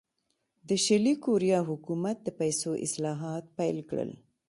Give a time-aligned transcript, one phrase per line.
[0.67, 4.11] د شلي کوریا حکومت د پیسو اصلاحات پیل کړل.